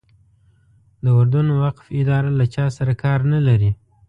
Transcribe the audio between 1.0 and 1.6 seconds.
د اردن